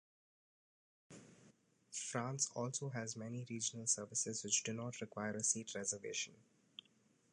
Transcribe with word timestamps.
France 1.91 2.49
also 2.55 2.89
has 2.89 3.15
many 3.15 3.45
regional 3.47 3.85
services 3.85 4.43
which 4.43 4.63
do 4.63 4.73
not 4.73 4.99
require 4.99 5.35
a 5.35 5.43
seat 5.43 5.75
reservation. 5.75 6.33